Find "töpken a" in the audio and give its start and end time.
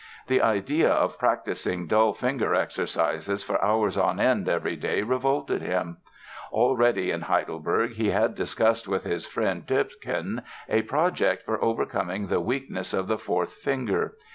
9.67-10.81